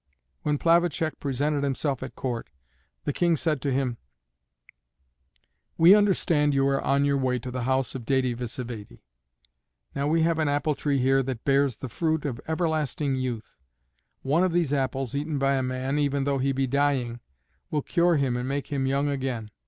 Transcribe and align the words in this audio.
When 0.41 0.57
Plavacek 0.57 1.19
presented 1.19 1.63
himself 1.63 2.01
at 2.01 2.15
court 2.15 2.49
the 3.03 3.13
King 3.13 3.35
said 3.37 3.61
to 3.61 3.71
him: 3.71 3.97
"We 5.77 5.93
understand 5.93 6.55
you 6.55 6.67
are 6.69 6.81
on 6.81 7.05
your 7.05 7.19
way 7.19 7.37
to 7.37 7.51
the 7.51 7.65
house 7.65 7.93
of 7.93 8.05
Dède 8.05 8.35
Vsévède! 8.35 8.97
Now 9.93 10.07
we 10.07 10.23
have 10.23 10.39
an 10.39 10.49
apple 10.49 10.73
tree 10.73 10.97
here 10.97 11.21
that 11.21 11.45
bears 11.45 11.77
the 11.77 11.87
fruit 11.87 12.25
of 12.25 12.41
everlasting 12.47 13.13
youth. 13.17 13.59
One 14.23 14.43
of 14.43 14.53
these 14.53 14.73
apples 14.73 15.13
eaten 15.13 15.37
by 15.37 15.53
a 15.53 15.61
man, 15.61 15.99
even 15.99 16.23
though 16.23 16.39
he 16.39 16.51
be 16.51 16.65
dying, 16.65 17.19
will 17.69 17.83
cure 17.83 18.15
him 18.15 18.35
and 18.35 18.49
make 18.49 18.69
him 18.69 18.87
young 18.87 19.07
again. 19.07 19.51